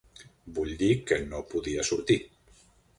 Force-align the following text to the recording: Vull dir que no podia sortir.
Vull 0.59 0.71
dir 0.79 0.89
que 1.13 1.21
no 1.29 1.45
podia 1.55 1.87
sortir. 1.95 2.21